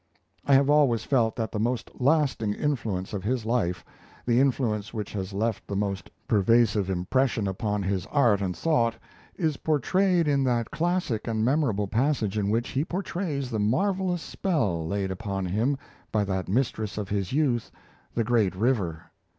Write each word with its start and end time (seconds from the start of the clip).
I 0.47 0.55
have 0.55 0.67
always 0.67 1.03
felt 1.03 1.35
that 1.35 1.51
the 1.51 1.59
most 1.59 1.91
lasting 2.01 2.55
influence 2.55 3.13
of 3.13 3.23
his 3.23 3.45
life 3.45 3.85
the 4.25 4.39
influence 4.39 4.95
which 4.95 5.13
has 5.13 5.31
left 5.31 5.67
the 5.67 5.75
most 5.75 6.09
pervasive 6.27 6.89
impression 6.89 7.47
upon 7.47 7.83
his 7.83 8.07
art 8.07 8.41
and 8.41 8.57
thought 8.57 8.95
is 9.35 9.57
portrayed 9.57 10.27
in 10.27 10.43
that 10.45 10.71
classic 10.71 11.27
and 11.27 11.45
memorable 11.45 11.87
passage 11.87 12.35
in 12.35 12.49
which 12.49 12.69
he 12.69 12.83
portrays 12.83 13.51
the 13.51 13.59
marvellous 13.59 14.23
spell 14.23 14.87
laid 14.87 15.11
upon 15.11 15.45
him 15.45 15.77
by 16.11 16.23
that 16.23 16.49
mistress 16.49 16.97
of 16.97 17.09
his 17.09 17.31
youth, 17.31 17.69
the 18.15 18.23
great 18.23 18.55
river. 18.55 19.11